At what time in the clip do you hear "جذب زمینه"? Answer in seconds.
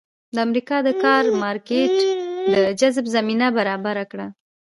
2.79-3.47